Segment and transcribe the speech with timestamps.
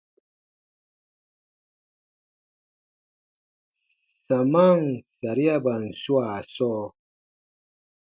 [4.27, 4.81] Samaan
[5.19, 6.83] sariaban swaa sɔɔ.